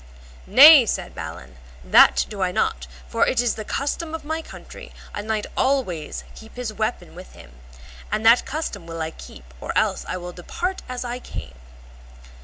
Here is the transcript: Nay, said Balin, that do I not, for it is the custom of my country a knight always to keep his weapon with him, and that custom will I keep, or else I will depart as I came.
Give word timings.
Nay, 0.47 0.87
said 0.87 1.13
Balin, 1.13 1.57
that 1.83 2.25
do 2.27 2.41
I 2.41 2.51
not, 2.51 2.87
for 3.07 3.27
it 3.27 3.39
is 3.39 3.53
the 3.53 3.63
custom 3.63 4.15
of 4.15 4.25
my 4.25 4.41
country 4.41 4.93
a 5.13 5.21
knight 5.21 5.45
always 5.55 6.21
to 6.21 6.25
keep 6.33 6.55
his 6.55 6.73
weapon 6.73 7.13
with 7.13 7.33
him, 7.33 7.51
and 8.11 8.25
that 8.25 8.43
custom 8.43 8.87
will 8.87 8.99
I 8.99 9.11
keep, 9.11 9.53
or 9.61 9.77
else 9.77 10.03
I 10.09 10.17
will 10.17 10.33
depart 10.33 10.81
as 10.89 11.05
I 11.05 11.19
came. 11.19 11.53